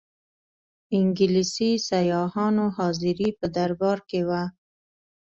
انګلیسي 0.97 1.71
سیاحانو 1.89 2.65
حاضري 2.77 3.29
په 3.39 3.45
دربار 3.57 3.97
کې 4.09 4.21
وه. 4.27 4.43